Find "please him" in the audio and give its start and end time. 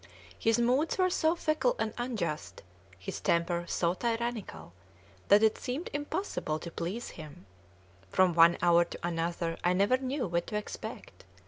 6.71-7.45